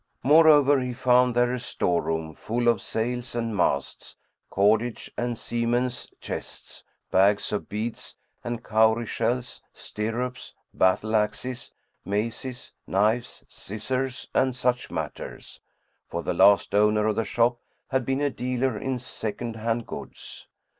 Moreover, 0.23 0.79
he 0.79 0.93
found 0.93 1.35
there 1.35 1.53
a 1.53 1.59
store 1.59 2.01
room 2.01 2.33
full 2.33 2.67
of 2.67 2.81
sails 2.81 3.35
and 3.35 3.55
masts, 3.55 4.15
cordage 4.49 5.11
and 5.15 5.37
seamen's 5.37 6.07
chests, 6.19 6.83
bags 7.11 7.53
of 7.53 7.69
beads 7.69 8.15
and 8.43 8.63
cowrie[FN#106] 8.63 9.05
shells, 9.07 9.61
stirrups, 9.75 10.55
battle 10.73 11.15
axes, 11.15 11.71
maces, 12.03 12.71
knives, 12.87 13.43
scissors 13.47 14.27
and 14.33 14.55
such 14.55 14.89
matters, 14.89 15.59
for 16.09 16.23
the 16.23 16.33
last 16.33 16.73
owner 16.73 17.05
of 17.05 17.15
the 17.15 17.23
shop 17.23 17.59
had 17.89 18.03
been 18.03 18.21
a 18.21 18.31
dealer 18.31 18.75
in 18.79 18.97
second 18.97 19.55
hand 19.55 19.85
goods. 19.85 20.47